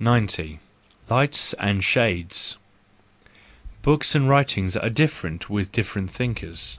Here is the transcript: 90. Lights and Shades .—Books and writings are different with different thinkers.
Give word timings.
90. 0.00 0.58
Lights 1.10 1.52
and 1.58 1.84
Shades 1.84 2.56
.—Books 3.82 4.14
and 4.14 4.26
writings 4.26 4.74
are 4.74 4.88
different 4.88 5.50
with 5.50 5.70
different 5.70 6.10
thinkers. 6.10 6.78